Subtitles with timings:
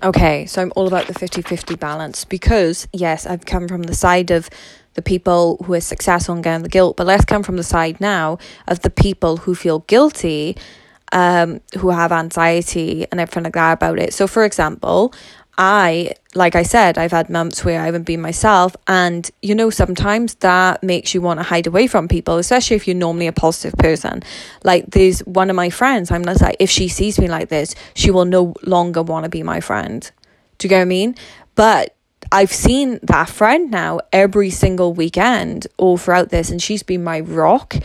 [0.00, 3.96] Okay, so I'm all about the 50 50 balance because, yes, I've come from the
[3.96, 4.48] side of
[4.94, 8.00] the people who are successful and getting the guilt, but let's come from the side
[8.00, 8.38] now
[8.68, 10.56] of the people who feel guilty,
[11.10, 14.14] um, who have anxiety and everything like that about it.
[14.14, 15.12] So, for example,
[15.58, 18.76] I, like I said, I've had months where I haven't been myself.
[18.86, 22.86] And, you know, sometimes that makes you want to hide away from people, especially if
[22.86, 24.22] you're normally a positive person.
[24.62, 27.74] Like, there's one of my friends, I'm not like, if she sees me like this,
[27.94, 30.08] she will no longer want to be my friend.
[30.58, 31.16] Do you get what I mean?
[31.56, 31.96] But
[32.30, 37.20] I've seen that friend now every single weekend all throughout this, and she's been my
[37.20, 37.76] rock.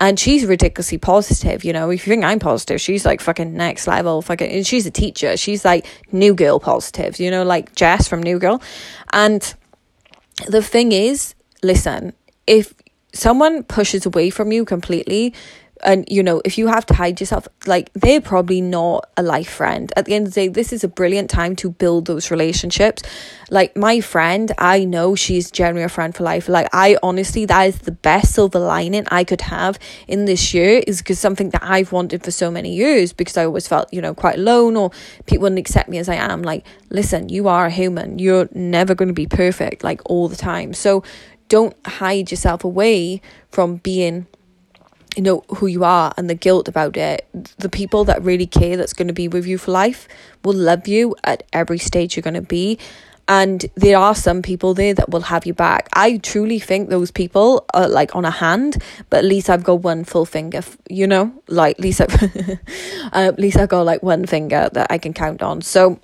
[0.00, 1.90] And she's ridiculously positive, you know.
[1.90, 4.48] If you think I'm positive, she's like fucking next level, fucking.
[4.48, 5.36] And she's a teacher.
[5.36, 8.62] She's like new girl positive, you know, like Jess from New Girl.
[9.12, 9.42] And
[10.46, 11.34] the thing is,
[11.64, 12.12] listen,
[12.46, 12.72] if
[13.12, 15.34] someone pushes away from you completely,
[15.84, 19.50] and you know if you have to hide yourself like they're probably not a life
[19.50, 19.92] friend.
[19.96, 23.02] At the end of the day this is a brilliant time to build those relationships.
[23.50, 26.48] Like my friend i know she's generally a friend for life.
[26.48, 30.82] Like i honestly that is the best silver lining i could have in this year
[30.86, 34.00] is because something that i've wanted for so many years because i always felt you
[34.00, 34.90] know quite alone or
[35.26, 36.42] people wouldn't accept me as i am.
[36.42, 38.18] Like listen you are a human.
[38.18, 40.74] You're never going to be perfect like all the time.
[40.74, 41.02] So
[41.48, 44.26] don't hide yourself away from being
[45.16, 47.26] you know who you are and the guilt about it
[47.58, 50.08] the people that really care that's going to be with you for life
[50.44, 52.78] will love you at every stage you're going to be.
[53.30, 55.90] And there are some people there that will have you back.
[55.92, 59.80] I truly think those people are like on a hand but at least i've got
[59.82, 61.32] one full finger you know?
[61.46, 62.06] Like at least uh,
[63.12, 65.60] at least i've got like one finger that i can count on.
[65.60, 66.00] So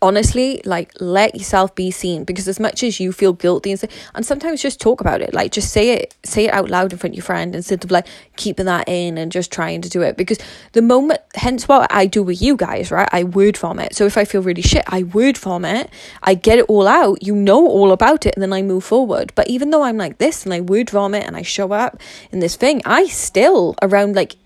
[0.00, 3.88] honestly like let yourself be seen because as much as you feel guilty and, say,
[4.14, 6.98] and sometimes just talk about it like just say it say it out loud in
[6.98, 10.02] front of your friend instead of like keeping that in and just trying to do
[10.02, 10.38] it because
[10.72, 13.08] the moment hence what i do with you guys right?
[13.12, 15.90] I word vomit so if i feel really shit i word vomit
[16.22, 17.22] i get it all out.
[17.22, 19.32] You know all about it and then i move forward.
[19.34, 22.40] But even though i'm like this and i word vomit and i show up in
[22.40, 24.36] this thing i still around like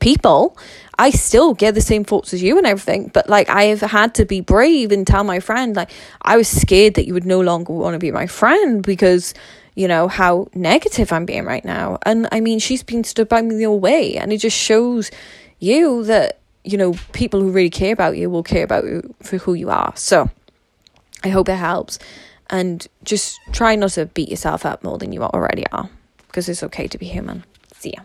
[0.00, 0.56] people
[0.98, 4.16] I still get the same thoughts as you and everything, but like I have had
[4.16, 5.90] to be brave and tell my friend, like,
[6.22, 9.32] I was scared that you would no longer want to be my friend because,
[9.76, 11.98] you know, how negative I'm being right now.
[12.04, 15.12] And I mean, she's been stood by me the whole way, and it just shows
[15.60, 19.38] you that, you know, people who really care about you will care about you for
[19.38, 19.92] who you are.
[19.94, 20.28] So
[21.22, 22.00] I hope it helps.
[22.50, 25.90] And just try not to beat yourself up more than you already are
[26.26, 27.44] because it's okay to be human.
[27.76, 28.02] See ya.